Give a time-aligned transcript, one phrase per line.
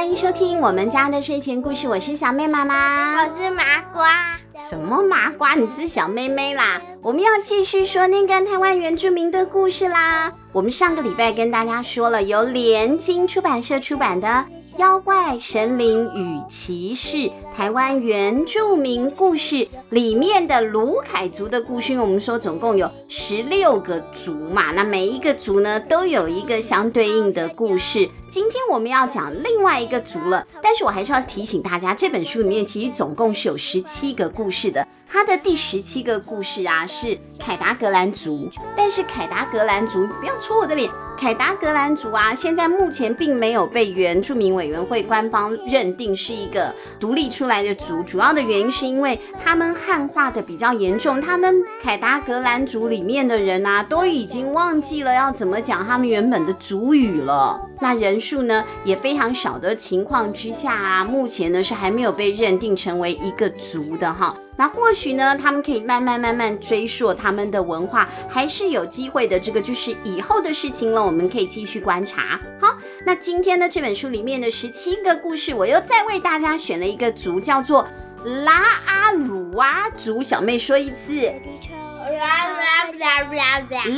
[0.00, 4.08] 欢迎收听我们家的睡前故事，我是小妹妈妈，我是麻瓜。
[4.58, 5.54] 什么麻瓜？
[5.54, 6.80] 你是小妹妹啦！
[7.02, 10.32] 我们要继续说那个台湾原住民的故事啦。
[10.52, 14.26] 我们上个礼拜跟大家说了，由联经出版社出版的
[14.80, 17.16] 《妖怪神灵与骑士》
[17.54, 21.92] 台湾原住民故事里面的鲁凯族的故事。
[21.92, 28.08] 因为我们说总共有十六个族嘛，那每一个族呢都有一个相对应的故事。
[28.26, 34.88] 今天我们要讲另外一个族了，但是我还是要提醒大家，这本书里面其实总共是有十七个故事的。
[35.12, 64.32] 它的第十七个故事啊是凯达格兰族，但是凯达格兰族不要戳我的脸，凯达格兰族啊现在目前并没有被原住民委员会官方认定是一个独立出来的族，主要的原因是因为他们汉化的比较严重，他们凯达格兰族里面的人啊都已经忘记了要怎么讲他们原本的族语了，那人数呢也非常少的情况之下啊，目前呢是还没有被认定成为一个族的哈。
[64.60, 69.40] 那或许呢，他们可以慢慢慢慢追溯他们的文化，还是有机会的。
[69.40, 72.38] 这个就是以后的事情了，我们可以继续观察。
[72.60, 77.88] 好，那今天呢，这本书里面的十七个故事，我又再为大家选了一个族，叫做
[78.44, 80.22] 拉阿鲁哇族。
[80.22, 81.32] 小妹说一次，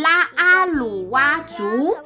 [0.01, 1.97] 拉，阿鲁哇族。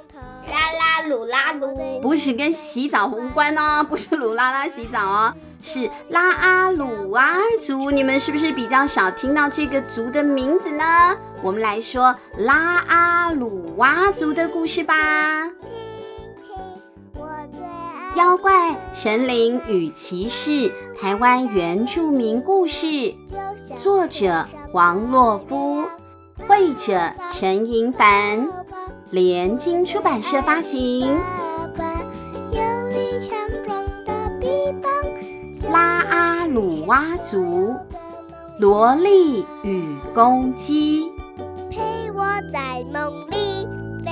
[0.47, 7.91] 拉拉鲁拉鲁，不是跟洗澡无关哦，不是鲁拉拉洗澡哦，是拉阿鲁哇族。
[7.91, 11.16] 你们是不是比较少听到这个族的名字呢？
[11.42, 14.94] 我们来说拉阿鲁哇族的故事吧。
[18.14, 23.15] 妖怪、神灵与骑士，台湾原住民故事，
[23.76, 25.84] 作者王洛夫，
[26.48, 28.66] 绘者陈银凡。
[29.11, 31.19] 联经出版社发行。
[35.71, 37.77] 拉阿鲁哇族，
[38.59, 41.11] 萝莉与公鸡，
[41.71, 43.66] 陪我在梦里
[44.05, 44.11] 飞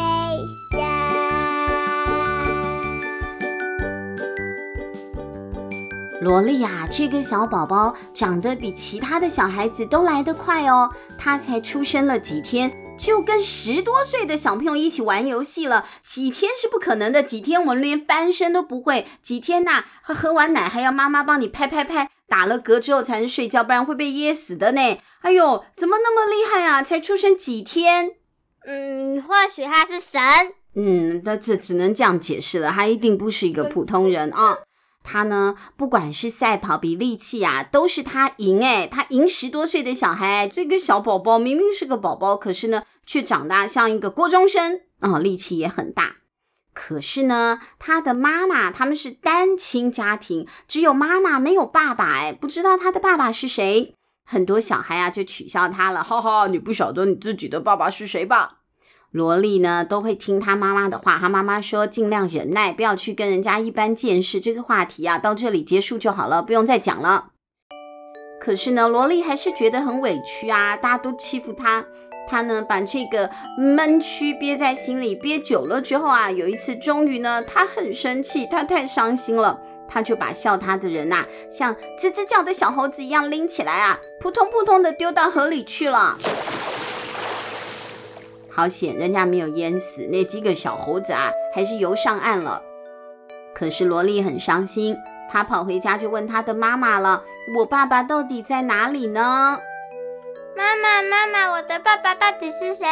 [0.70, 0.80] 翔。
[6.20, 12.72] 萝莉呀，这个小宝宝长得比其他的小孩子都来得快哦，他才出生了几天。
[12.96, 17.22] 就跟十多岁的小朋友一起玩游戏了，几天是不可能的。
[17.22, 24.80] 几天我们连翻身都不会，几天呐、啊，喝喝完奶还要妈妈帮你拍拍拍，打了嗝之后才能睡觉，不然会被噎死的呢。
[25.20, 26.82] 哎呦，怎么那么厉害啊？
[26.82, 28.12] 才出生几天？
[28.66, 30.22] 嗯，或许他是神。
[30.76, 34.58] 嗯，那这只能这样解释了，他一定不是一个普通人啊。
[35.04, 46.16] 他呢，不管是赛跑比力气啊，都是他赢诶，他赢十多岁的小孩，这个小宝宝明明是个宝宝，可是呢，却长大像一个高中生啊，力气也很大。
[46.72, 53.94] 可是呢，他的妈妈他们是单亲家庭，只有妈妈没有爸爸，诶，不知道他的爸爸是谁。
[54.26, 58.62] 很多小孩啊就取笑他了，哈哈，你不晓得你自己的爸爸是谁吧？
[59.14, 64.40] 萝莉呢都会听她妈妈的话，她妈妈说尽量忍耐，不要去跟人家一般见识。
[64.40, 67.26] 这个话题啊，到这里结束就好了，不用再讲了。
[68.40, 71.84] 可是呢，萝莉还是觉得很委屈啊，大家都欺负她，
[72.26, 86.18] 她呢把这个闷屈憋在心里，憋久了之后啊，有一次终于呢，她很生气，她太伤心了，她就把笑她的人呐，像吱吱叫的小猴子一样拎起来啊，扑通扑通的丢到河里去了。
[88.54, 92.62] 好险，人家没有淹死，那几个小猴子啊，还是游上岸了。
[93.54, 94.96] 可是萝莉很伤心，
[95.28, 97.24] 她跑回家就问她的妈妈了
[97.58, 99.58] ：“我爸爸到底在哪里呢？”
[100.56, 102.86] 妈妈，妈妈，我的爸爸到底是谁？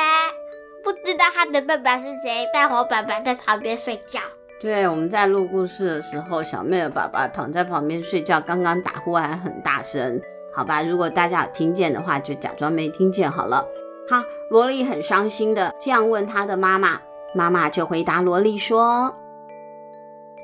[0.83, 4.19] 不知道他的爸爸是谁，但我爸爸在旁边睡觉。
[4.61, 10.21] 对，我们在录故事的时候，小妹的爸爸躺在旁边睡觉，刚刚打呼还很大声。
[10.53, 13.65] 好吧，如果大家有听见的话，就假装没听见好了。
[14.09, 17.01] 哈，萝莉很伤心的这样问她的妈妈，
[17.35, 19.15] 妈妈就回答萝莉说：“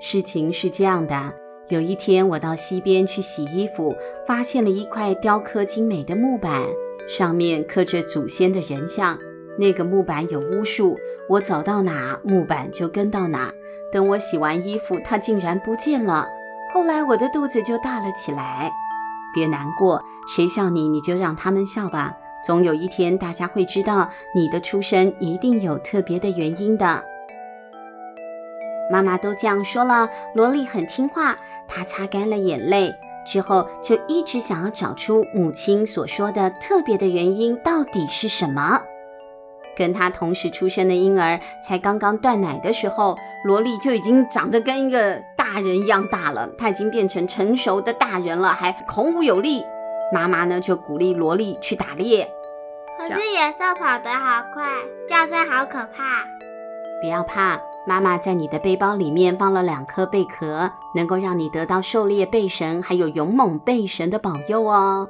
[0.01, 1.35] 事情是这样的，
[1.69, 3.95] 有一天我到溪边去洗衣服，
[4.27, 6.63] 发现了一块雕刻精美的木板，
[7.09, 9.19] 上面刻着祖先的人像。
[9.59, 10.97] 那个木板有巫术，
[11.29, 13.53] 我走到哪，木板就跟到哪。
[13.93, 16.29] 等我洗完衣服，它竟然不见了。
[16.73, 18.71] 后来我的肚子就大了起来。
[19.35, 22.15] 别难过，谁笑你，你就让他们笑吧。”
[22.45, 27.05] 总有一天，大家会知道你的出生一定有特别的原因的。
[28.91, 31.37] 妈妈都这样说了，萝莉很听话。
[31.67, 32.91] 她擦干了眼泪
[33.27, 38.81] 之后，就一直想要找出母亲所说的特别的原因到底是什么。
[39.77, 49.63] 跟她同时出生的婴儿才刚刚断奶的时候，萝莉就已经长得跟一个大人一样大了，她已经变成成熟的大人了，还孔武有力。
[50.13, 52.31] 妈妈呢就鼓励萝莉去打猎。
[52.99, 54.65] 可是野兽跑得好快，
[55.09, 56.25] 叫声好可怕。
[57.01, 65.09] 不要怕，妈妈在你的背包里面放了两颗贝壳，能够让你得到狩猎贝神还有勇猛贝神的保佑哦。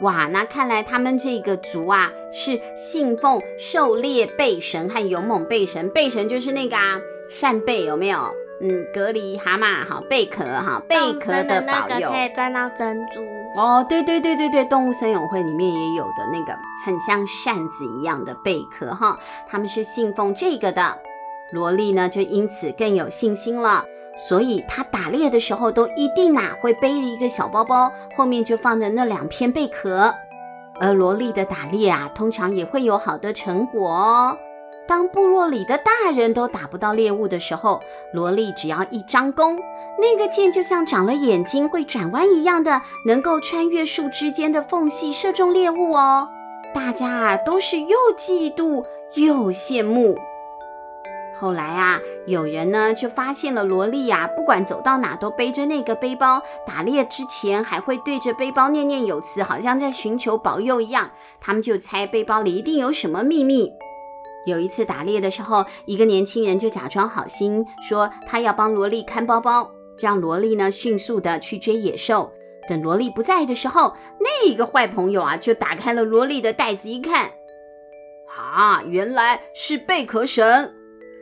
[0.00, 5.88] 哇，那看来他们这个族啊是信奉狩猎贝神和勇猛贝神。
[5.90, 7.00] 贝神就是那个啊，
[7.30, 8.34] 扇贝有没有？
[8.60, 13.20] 嗯，隔离蛤蟆哈，贝壳哈，贝壳的保佑可以赚到珍珠。
[13.56, 19.18] 哦，对对对对对，动物森友会里面也有的那个很像扇子一样的贝壳哈，
[19.48, 20.96] 他们是信奉这个的。
[21.52, 23.84] 萝莉呢就因此更有信心了。
[24.16, 30.14] 所以她打猎的时候都一定啊会背一个小包包，后面就放着那两片贝壳。
[30.80, 34.38] 而萝莉的打猎啊，通常也会有好的成果哦。
[34.86, 37.80] 当部落里的大人都打不到猎物的时候，
[38.12, 39.58] 萝莉只要一张弓，
[39.98, 46.28] 那个箭就像长了眼睛会转弯一样的，能够穿越树枝间的缝隙射中猎物哦。
[46.74, 48.84] 大家啊都是又嫉妒
[49.14, 50.18] 又羡慕。
[51.36, 61.10] 后来啊，有人呢就发现了萝莉啊，不管走到哪都背着那个背包，打猎之前还会对着背包念念有词，好像在寻求保佑一样。
[61.40, 63.72] 他们就猜背包里一定有什么秘密。
[64.46, 72.32] 有一次打猎的时候，一个年轻人就假装好心，说他要帮萝莉看包包，让萝莉呢迅速的去追野兽。
[72.66, 77.30] 等萝莉不在的时候，那个坏朋友啊就打开了萝莉的袋子一看，
[78.36, 80.74] 啊，原来是贝壳神。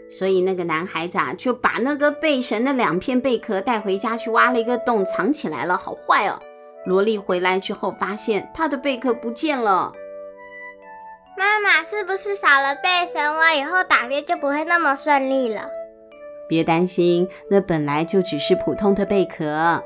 [0.08, 5.76] 所以那个男孩子啊，就把那个贝神的两片贝壳带回家去挖了一个洞藏起来了。
[5.76, 6.38] 好坏哦！
[6.84, 9.92] 萝莉回来之后发现他的贝壳不见了。
[11.36, 15.68] 妈妈是不是少了贝神，我以后打猎就不会那么顺利了？
[16.48, 19.82] 别担心，那本来就只是普通的贝壳。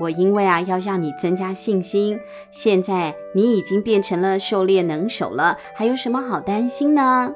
[0.00, 2.20] 我因为啊要让你增加信心，
[2.50, 7.32] 现在你已经变成了狩猎能手了，还有什么好担心呢？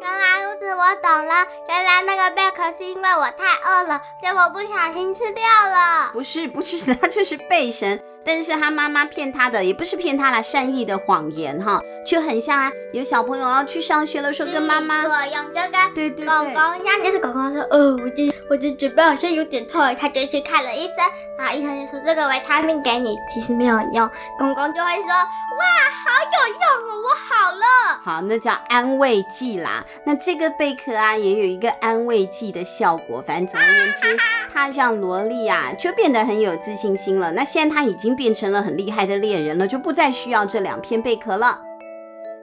[0.00, 6.10] 原来如此我懂了，原来那个贝壳是因为我太饿了，结果不小心吃掉了。
[6.12, 8.00] 不是，不是， 它就是贝神。
[8.24, 20.96] 但是他妈妈骗他的，也不是骗他了，善意的谎言哈，就很像啊，有小朋友要去上学的时候跟妈妈作用，这个对对对，公公一样，就是公公说，哦，我的我的嘴巴好像有点痛，他就去看了医生，
[21.38, 24.08] 然后医生就说这个维他命给你，其实没有用，
[24.38, 29.84] 公公就会说，哇，好有用哦，我好了，好，那叫安慰剂啦。
[30.04, 34.16] 那这个贝壳啊，也有一个安慰剂的效果，反正总而言之，
[34.52, 37.32] 他让萝莉啊就变得很有自信心了。
[37.32, 38.12] 那现在他已经。
[38.14, 41.58] 变成了很厉害的猎人了，就不再需要这两片贝壳了。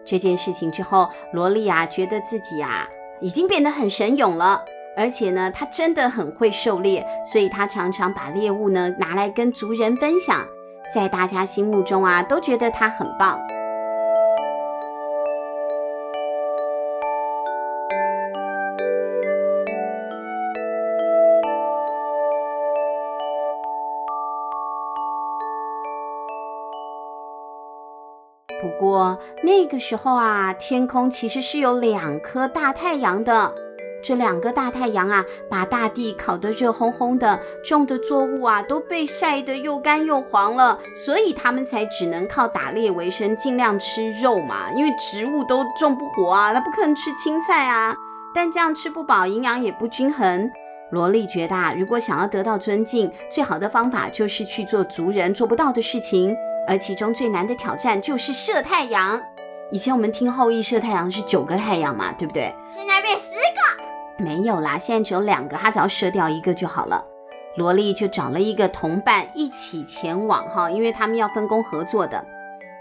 [0.03, 2.89] 这件事情之后，萝莉啊觉得自己啊
[3.21, 4.65] 已经变得很神勇了，
[4.97, 10.43] 而且呢，他真的很会狩猎，所以他常常把猎物呢拿来跟族人分享，
[10.93, 13.39] 在大家心目中啊都觉得他很棒。
[28.61, 33.53] 不过那个时候啊，天空其实是有两颗大太阳的。
[34.01, 44.71] 这两个大太阳啊，把大地烤得热烘烘的，种的作物啊都被晒得又干又黄了，所以他们才只能靠打猎为生，尽量吃肉嘛。
[44.73, 47.93] 因为植物都种不活啊，他不可能吃青菜啊。
[48.33, 50.49] 但这样吃不饱，营养也不均衡。
[50.91, 56.33] 萝莉觉得啊，如果想要得到尊敬，最好的方法就是去做族人做不到的事情。
[56.69, 59.19] 而其中最难的挑战就是射太阳。
[59.71, 62.53] 以前我们听后羿射太阳是九个太阳嘛，对不对？
[62.75, 64.23] 现在变十个。
[64.23, 67.03] 没有啦，现在只有两个，他只要射掉一个就好了。
[67.55, 72.23] 萝莉就找了一个同伴一起前往哈，因为他们要分工合作的。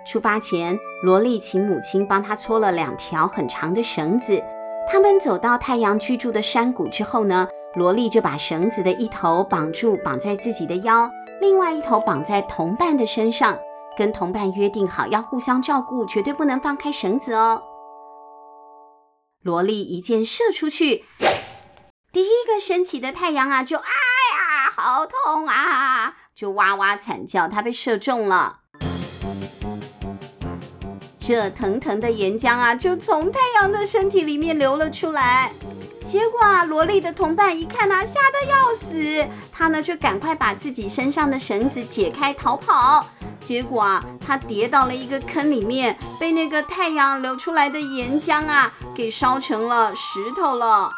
[0.06, 4.42] 出发前，萝莉请母亲帮她搓了两条很长的绳子。
[4.86, 13.58] 他们走到太阳居住的山谷之后呢，萝莉就把绳子的一头绑住，绑在自己的腰，另外一头绑在同伴的身上。
[13.98, 17.64] 跟同伴约定好要互相照顾，绝对不能放开绳子哦。
[19.42, 21.04] 萝莉一箭射出去，
[22.12, 28.60] 第一个升起的太阳啊，就哎呀，好痛啊，就哇哇惨叫，它被射中了。
[31.26, 35.50] 热腾腾的岩浆啊，就从太阳的身体里面流了出来。
[36.04, 43.04] 结果啊，萝莉的同伴一看啊，吓得要死，他呢就赶快把自己身上的绳子解开逃跑。
[43.40, 50.90] 结果啊，他跌到了一个坑里面，被那个太阳流出来的岩浆啊，给烧成了石头了。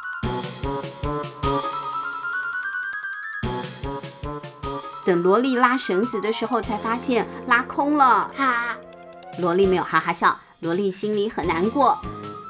[5.04, 8.76] 等萝莉拉绳子的时候才发现拉空了，哈哈，
[9.38, 11.98] 萝莉没有哈哈笑，萝莉心里很难过，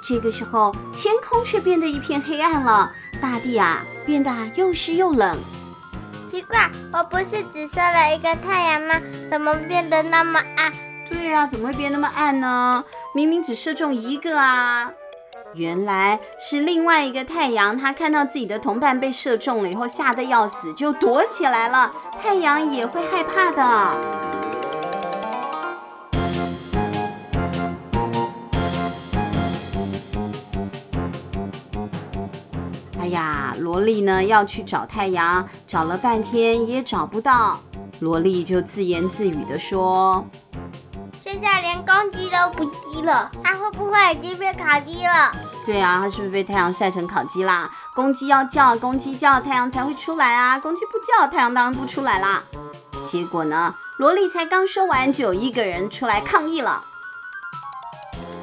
[0.07, 5.39] 这个时候天空却变得一片黑暗了，大地啊，变得又湿又冷。
[6.31, 9.01] 奇怪，我不是只射了一个太阳吗？
[9.29, 10.73] 怎么变得那么暗？
[11.09, 12.85] 对呀，怎么会变那么暗呢？
[13.13, 14.93] 明明只射中一个啊！
[15.55, 21.91] 原来是另外一个太阳，他看到自己的同伴被射中了以后，吓得要死，就躲起来了。
[22.23, 24.40] 太阳也会害怕的。
[33.61, 37.61] 萝莉呢要去找太阳，找了半天也找不到。
[38.01, 40.27] 萝莉就自言自语地说。
[41.23, 45.33] 现在连公鸡都不鸡了，它会不会已经被烤鸡了？
[45.65, 47.71] 对啊，它是不是被太阳晒成烤鸡啦？
[47.95, 50.59] 公鸡要叫，公鸡叫，太阳才会出来啊！
[50.59, 52.43] 公鸡不叫，太阳当然不出来啦。
[53.05, 56.85] 结果呢，萝莉才刚说完，就有一个人出来抗议了。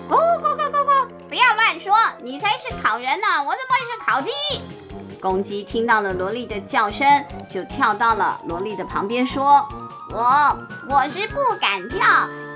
[0.08, 1.08] 咕咕咕咕咕！
[1.28, 4.32] 不要乱说，你才是烤人呢，我怎么会是烤鸡？
[5.18, 9.68] 公鸡听到了萝莉的叫声，就跳到了萝莉的旁边说。
[10.10, 10.58] 我
[10.90, 12.00] 我是不敢叫，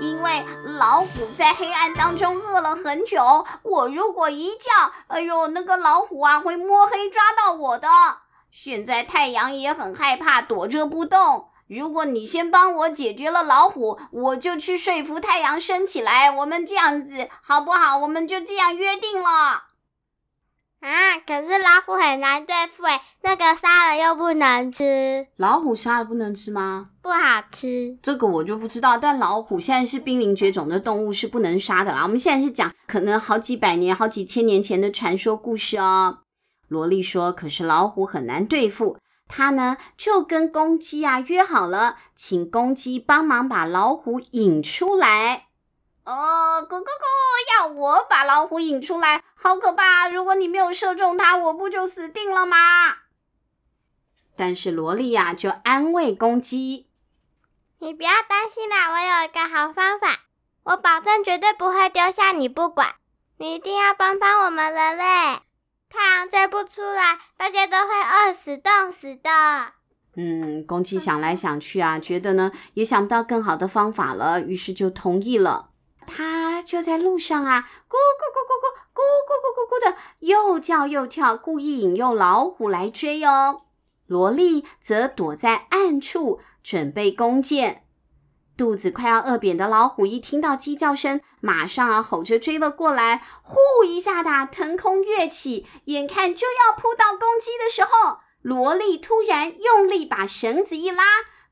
[0.00, 0.42] 因为
[0.78, 3.44] 老虎在黑暗当中饿了很久。
[3.62, 7.88] 我如果一叫，哎呦，那个老虎啊会摸黑抓到我的。
[8.50, 11.48] 现在太阳也很害怕，躲着不动。
[11.68, 16.30] 如果你先帮我解决了老虎，我就去说服太阳升起来。
[16.30, 17.98] 我们这样子好不好？
[17.98, 19.64] 我们就这样约定了。
[20.82, 21.16] 啊！
[21.24, 25.28] 可是老虎很难对付诶，那个杀了又不能吃。
[25.36, 26.88] 老虎杀了不能吃吗？
[27.00, 27.96] 不好吃。
[28.02, 28.98] 这个我就不知道。
[28.98, 32.02] 但老虎现在是濒临绝种的动物，是不能杀的啦。
[32.02, 36.18] 我们现在是讲可能好几百年、好几千年前的传说故事哦。
[36.66, 38.98] 萝莉说：“可是老虎很难对付，
[39.28, 45.46] 他呢就跟公鸡啊约好了，请公鸡帮忙把老虎引出来。”
[46.04, 46.86] 哦，咕咕咕！
[47.56, 50.08] 要我把老虎引出来，好可怕！
[50.08, 52.56] 如果你没有射中它，我不就死定了吗？
[54.34, 56.88] 但是萝莉呀，就安慰公鸡
[57.78, 60.22] ：“你不要担心啦，我有一个好方法，
[60.64, 62.96] 我保证绝对不会丢下你不管。
[63.36, 65.04] 你一定要帮帮我们人类，
[65.88, 69.72] 太阳再不出来，大家都会饿死、冻死的。”
[70.16, 75.68] 嗯，公鸡想来想去啊，觉得呢也想不到更好的方法了，于是就同意了。
[76.14, 83.62] 他就在路上啊，咕咕咕咕咕，咕咕咕咕咕的，又叫又跳，故意引诱老虎来追哦。
[84.06, 87.84] 萝莉则躲在暗处，准备弓箭。
[88.54, 101.02] 肚子快要饿扁的老虎一听到鸡叫声，马上啊吼着追了过来，呼一下的腾空跃起，眼看就要扑到公鸡的时候，萝莉突然用力把绳子一拉，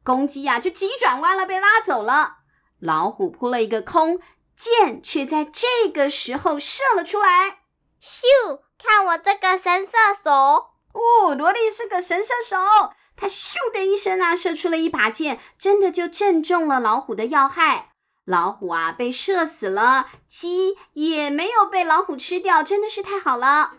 [0.05, 2.37] 公鸡呀、啊、就急转弯了，被拉走了。
[2.79, 4.21] 老虎扑了一个空。
[4.61, 7.61] 箭却在这个时候射了出来，
[7.99, 8.61] 咻！
[8.77, 10.31] 看我这个神射手！
[10.93, 12.59] 哦，萝莉是个神射手，
[13.17, 17.93] 他咻的一声啊，射出了一把箭，真的就正中了老虎的要害。
[18.27, 23.73] 老虎啊，被射死了，鸡也没有被老虎吃掉，真的是太好了。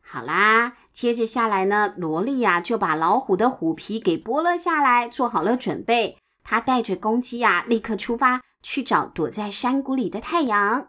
[0.00, 6.18] 好啦，接着下来呢，萝莉呀就把老虎的虎皮给剥了下来，做好了准备。
[6.42, 8.42] 她带着公鸡呀，立刻出发。
[8.62, 10.88] 去找躲在山谷里的太阳。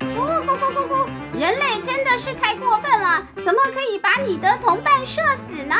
[0.00, 1.08] 咕咕咕咕咕！
[1.32, 5.74] 人类真的是太过分了，怎么可以把你的同伴射死呢？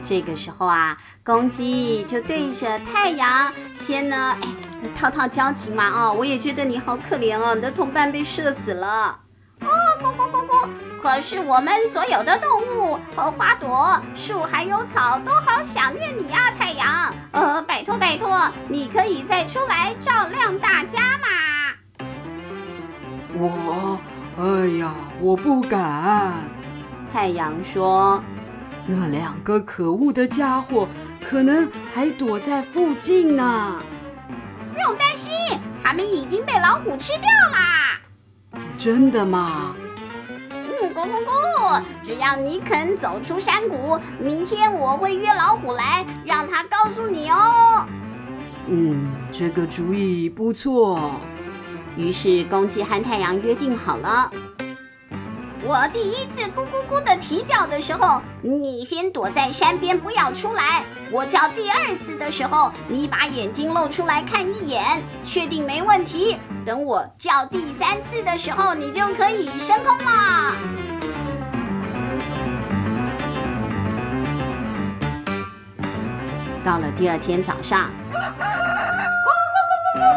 [0.00, 9.20] 这个时候啊，公鸡就对着太阳先呢，哎，套套交情嘛，哦，我也觉得你好可怜哦，你的同伴被射死了。
[9.60, 9.68] 哦，
[10.02, 10.33] 咕咕咕！
[11.04, 17.14] 可是我们所有的动物和花朵、树还有草都好想念你呀，太阳。
[17.30, 22.08] 呃，拜托拜托，你可以再出来照亮大家吗？
[23.34, 24.00] 我，
[24.38, 26.32] 哎呀，我不敢。
[27.12, 28.24] 太阳说
[28.88, 30.88] ：“那两个可恶的家伙
[31.28, 33.82] 可能还躲在附近呢。”
[34.72, 35.30] 不用担心，
[35.82, 38.00] 他们已经被老虎吃掉啦。
[38.78, 39.76] 真的吗？
[41.04, 41.82] 咕咕！
[42.02, 47.86] 只要你肯走出山谷，明天我会约老虎来，让他告诉你哦。
[48.68, 51.12] 嗯，这个主意不错。
[51.96, 54.30] 于是公鸡和太阳约定好了。
[55.66, 60.84] 我第一次咕咕咕的啼叫的时候，你先躲在山边不要出来。
[61.10, 66.36] 我叫第二次的时候，你把眼睛露出来看一眼，确定没问题。
[66.66, 70.83] 等我叫第三次的时候，你就可以升空了。
[76.64, 78.18] 到了第二天早上，咕咕
[79.68, 80.08] 咕咕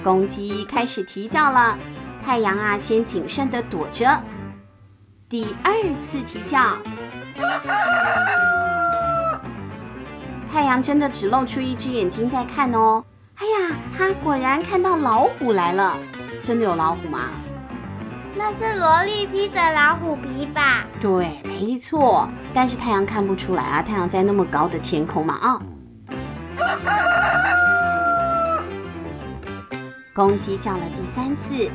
[0.00, 1.78] 咕，公鸡开始啼叫了。
[2.24, 4.22] 太阳啊，先谨慎地躲着。
[5.28, 6.78] 第二次啼叫，
[10.50, 13.04] 太阳真的只露出一只眼睛在看哦。
[13.36, 15.98] 哎呀，它果然看到老虎来了。
[16.42, 17.28] 真的有老虎吗？
[18.34, 20.86] 那是萝莉披着老虎皮吧？
[20.98, 22.26] 对，没错。
[22.54, 25.60] 但是太阳看不出来啊，太阳在那么高的天空嘛啊。
[30.14, 31.68] 公鸡叫了第三次。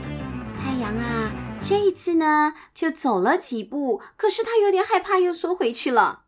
[0.57, 6.21] 太阳啊，这一次呢，就走了几步，可是它有点害怕，又缩回去了。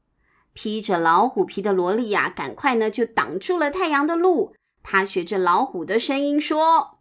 [0.53, 4.53] 披着老虎皮的萝莉呀，赶快呢就挡住了太阳的路。
[4.83, 6.99] 他学着老虎的声音说：“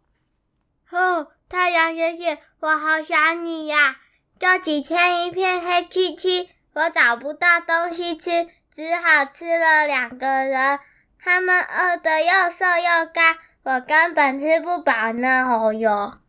[0.91, 3.97] 哦，太阳爷爷，我好想你呀！
[4.39, 10.79] 这几天一片黑漆漆，我找不到东西吃，只好吃了两个人。
[11.23, 15.45] 他们饿得又瘦又干，我根本吃不饱呢。
[15.45, 16.19] 哦哟。”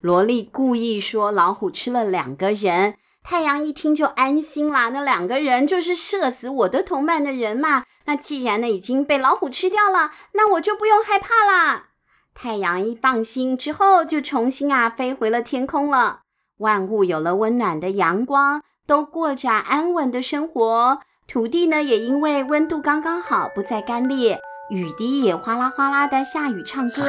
[0.00, 4.88] 萝莉故意说老虎吃了两个人，太阳一听就安心啦。
[4.88, 7.84] 那两个人就是射死我的同伴的人嘛。
[8.06, 11.88] 那既然呢已经被老虎吃掉了，那我就不用害怕啦。
[12.32, 16.20] 太阳一放心之后，就重新啊飞回了天空了。
[16.58, 21.00] 万物有了温暖的阳光，都过着安稳的生活。
[21.28, 27.02] 土地呢也因为温度刚刚好，不再干裂，雨滴也哗啦哗啦的下雨唱歌。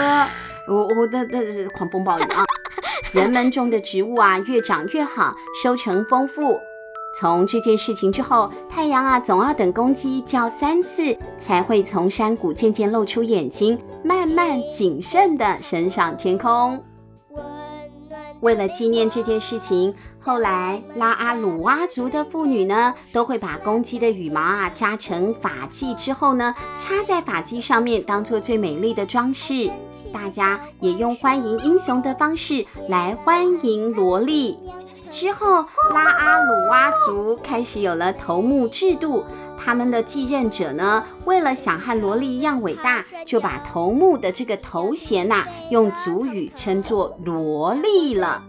[0.67, 2.43] 我我的的是狂风暴雨啊！
[3.13, 6.59] 人们种的植物啊，越长越好，收成丰富。
[7.17, 16.83] 从这件事情之后，太阳啊，总要等公鸡叫三次，才会从山谷渐渐露出眼睛，慢慢谨慎地升上天空。
[18.41, 29.69] 为了纪念这件事情，后来拉阿鲁哇族的妇女呢，都会把公鸡的羽毛啊扎成发髻之后呢，插在发髻上面，当做最美丽的装饰。
[30.13, 34.57] 大家也用欢迎英雄的方式来欢迎萝莉。
[35.11, 39.23] 之后，拉阿鲁哇族开始有了头目制度。
[39.61, 48.43] 他们的继任者呢，为了想和萝莉一样伟大，就把头目的这个头衔呐、啊，用族语称作萝莉了。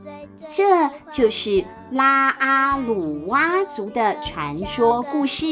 [0.49, 5.46] 这就是拉阿鲁哇族的传说故事。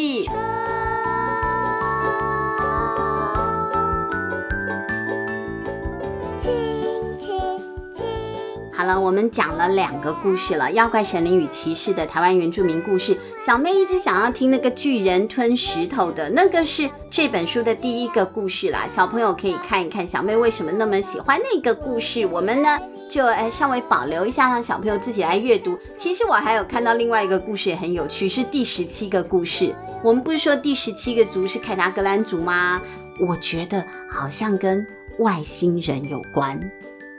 [8.79, 13.19] 好了，我们讲了两个故事了，《妖怪神灵与骑士》的台湾原住民故事。
[13.45, 20.07] 小妹一直想要听那个巨人吞石头的那个是这本书的第一个故事啦，小朋友可以看一看。
[20.07, 22.25] 小妹为什么那么喜欢那个故事？
[22.25, 22.79] 我们呢
[23.11, 25.77] 就哎稍微保留一下，让小朋友自己来阅读。
[25.97, 29.75] 其实我还有看到另外一个故事也很有趣，是第十七个故事。
[30.05, 32.81] 我们不是说第十七个族是凯达格兰族吗？
[33.19, 34.87] 我觉得好像跟
[35.19, 36.61] 外星人有关。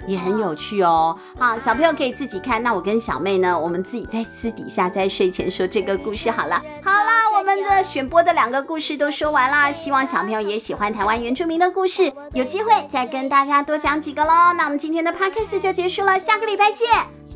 [0.07, 2.61] 也很有趣哦，好，小朋友可以自己看。
[2.63, 6.61] 那我跟小妹呢，我们自己在私底下在睡前说这个故事好了。
[6.83, 14.53] 好啦，我们这选播的两个故事都说完了，希望小朋友也喜欢台湾原住民的故事，有机会再跟大家多讲几个喽。
[14.57, 16.87] 那我们今天的 podcast 就结束了，下个礼拜见，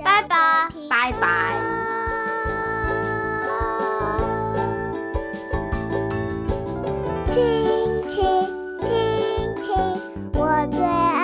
[0.03, 1.53] 拜拜，拜拜。
[7.27, 7.41] 亲
[8.07, 8.23] 亲
[8.83, 9.73] 亲亲，
[10.33, 11.22] 我最爱。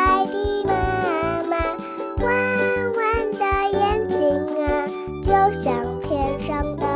[5.29, 6.88] 就像天上的